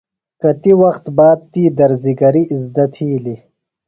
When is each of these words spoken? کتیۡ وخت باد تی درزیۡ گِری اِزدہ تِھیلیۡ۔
کتیۡ 0.41 0.75
وخت 0.81 1.05
باد 1.17 1.39
تی 1.51 1.63
درزیۡ 1.77 2.15
گِری 2.19 2.43
اِزدہ 2.53 2.85
تِھیلیۡ۔ 2.93 3.41